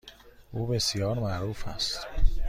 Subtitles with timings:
[0.51, 2.07] او بسیار معروف است.